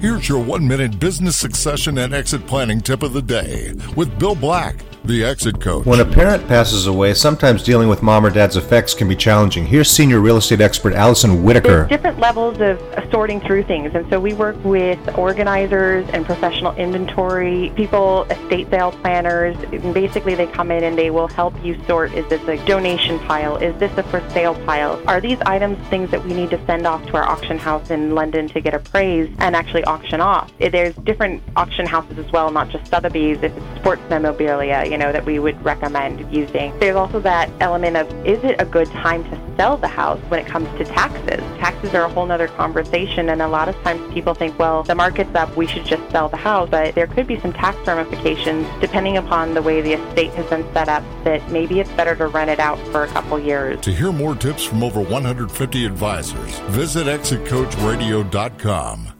Here's 0.00 0.28
your 0.28 0.40
one 0.40 0.68
minute 0.68 1.00
business 1.00 1.36
succession 1.36 1.98
and 1.98 2.14
exit 2.14 2.46
planning 2.46 2.80
tip 2.80 3.02
of 3.02 3.12
the 3.12 3.20
day 3.20 3.74
with 3.96 4.16
Bill 4.16 4.36
Black 4.36 4.76
the 5.08 5.24
exit 5.24 5.60
coach. 5.60 5.86
When 5.86 6.00
a 6.00 6.04
parent 6.04 6.46
passes 6.46 6.86
away, 6.86 7.14
sometimes 7.14 7.62
dealing 7.62 7.88
with 7.88 8.02
mom 8.02 8.26
or 8.26 8.30
dad's 8.30 8.56
effects 8.56 8.94
can 8.94 9.08
be 9.08 9.16
challenging. 9.16 9.66
Here's 9.66 9.90
senior 9.90 10.20
real 10.20 10.36
estate 10.36 10.60
expert 10.60 10.92
Allison 10.92 11.42
Whitaker. 11.42 11.68
There's 11.68 11.88
different 11.88 12.20
levels 12.20 12.60
of 12.60 12.78
sorting 13.10 13.40
through 13.40 13.64
things, 13.64 13.94
and 13.94 14.08
so 14.10 14.20
we 14.20 14.34
work 14.34 14.62
with 14.64 14.98
organizers 15.16 16.06
and 16.10 16.26
professional 16.26 16.74
inventory 16.76 17.72
people, 17.74 18.24
estate 18.24 18.68
sale 18.68 18.92
planners. 18.92 19.56
Basically, 19.94 20.34
they 20.34 20.46
come 20.46 20.70
in 20.70 20.84
and 20.84 20.96
they 20.96 21.10
will 21.10 21.28
help 21.28 21.54
you 21.64 21.82
sort: 21.86 22.12
is 22.12 22.28
this 22.28 22.42
a 22.46 22.62
donation 22.66 23.18
pile? 23.20 23.56
Is 23.56 23.74
this 23.80 23.96
a 23.96 24.02
for 24.02 24.20
sale 24.30 24.54
pile? 24.66 25.02
Are 25.08 25.20
these 25.22 25.38
items 25.46 25.78
things 25.88 26.10
that 26.10 26.22
we 26.22 26.34
need 26.34 26.50
to 26.50 26.64
send 26.66 26.86
off 26.86 27.04
to 27.06 27.16
our 27.16 27.24
auction 27.24 27.58
house 27.58 27.90
in 27.90 28.14
London 28.14 28.46
to 28.48 28.60
get 28.60 28.74
appraised 28.74 29.32
and 29.38 29.56
actually 29.56 29.84
auction 29.84 30.20
off? 30.20 30.52
There's 30.58 30.94
different 30.96 31.42
auction 31.56 31.86
houses 31.86 32.18
as 32.18 32.30
well, 32.30 32.50
not 32.50 32.68
just 32.68 32.90
Sotheby's. 32.90 33.42
If 33.42 33.56
it's 33.56 33.80
sports 33.80 34.02
memorabilia, 34.10 34.84
you 34.98 35.04
know, 35.04 35.12
that 35.12 35.24
we 35.24 35.38
would 35.38 35.64
recommend 35.64 36.28
using. 36.34 36.76
There's 36.80 36.96
also 36.96 37.20
that 37.20 37.48
element 37.60 37.96
of 37.96 38.10
is 38.26 38.42
it 38.42 38.56
a 38.58 38.64
good 38.64 38.88
time 38.88 39.22
to 39.30 39.38
sell 39.56 39.76
the 39.76 39.86
house 39.86 40.18
when 40.22 40.40
it 40.40 40.46
comes 40.48 40.66
to 40.76 40.84
taxes? 40.84 41.38
Taxes 41.60 41.94
are 41.94 42.02
a 42.02 42.08
whole 42.08 42.28
other 42.32 42.48
conversation, 42.48 43.28
and 43.28 43.40
a 43.40 43.46
lot 43.46 43.68
of 43.68 43.80
times 43.84 44.12
people 44.12 44.34
think, 44.34 44.58
well, 44.58 44.82
the 44.82 44.96
market's 44.96 45.32
up, 45.36 45.56
we 45.56 45.68
should 45.68 45.84
just 45.84 46.02
sell 46.10 46.28
the 46.28 46.36
house, 46.36 46.68
but 46.68 46.96
there 46.96 47.06
could 47.06 47.28
be 47.28 47.38
some 47.38 47.52
tax 47.52 47.78
ramifications 47.86 48.66
depending 48.80 49.16
upon 49.16 49.54
the 49.54 49.62
way 49.62 49.80
the 49.80 49.92
estate 49.92 50.32
has 50.32 50.50
been 50.50 50.64
set 50.72 50.88
up 50.88 51.04
that 51.22 51.48
maybe 51.48 51.78
it's 51.78 51.92
better 51.92 52.16
to 52.16 52.26
rent 52.26 52.50
it 52.50 52.58
out 52.58 52.76
for 52.88 53.04
a 53.04 53.08
couple 53.08 53.38
years. 53.38 53.80
To 53.82 53.92
hear 53.92 54.10
more 54.10 54.34
tips 54.34 54.64
from 54.64 54.82
over 54.82 55.00
150 55.00 55.86
advisors, 55.86 56.58
visit 56.70 57.06
exitcoachradio.com. 57.06 59.17